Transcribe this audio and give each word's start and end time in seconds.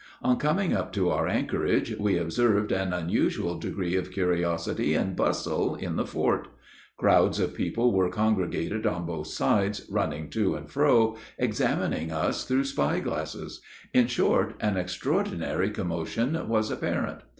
On 0.23 0.37
coming 0.37 0.73
up 0.73 0.91
to 0.93 1.11
our 1.11 1.27
anchorage, 1.27 1.95
we 1.99 2.17
observed 2.17 2.71
an 2.71 2.91
unusual 2.91 3.59
degree 3.59 3.95
of 3.95 4.09
curiosity 4.11 4.95
and 4.95 5.15
bustle 5.15 5.75
in 5.75 5.95
the 5.95 6.07
fort; 6.07 6.47
crowds 6.97 7.39
of 7.39 7.53
people 7.53 7.93
were 7.93 8.09
congregated 8.09 8.87
on 8.87 9.05
both 9.05 9.27
sides, 9.27 9.85
running 9.91 10.31
to 10.31 10.55
and 10.55 10.71
fro, 10.71 11.17
examining 11.37 12.11
us 12.11 12.45
through 12.45 12.63
spyglasses; 12.63 13.61
in 13.93 14.07
short, 14.07 14.55
an 14.59 14.75
extraordinary 14.75 15.69
commotion 15.69 16.47
was 16.47 16.71
apparent. 16.71 17.21